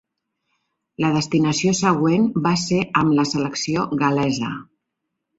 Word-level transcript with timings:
La 1.03 1.09
destinació 1.17 1.73
següent 1.79 2.25
va 2.47 2.53
ser 2.61 2.79
amb 3.01 3.13
la 3.19 3.25
selecció 3.33 3.83
gal·lesa. 4.05 4.49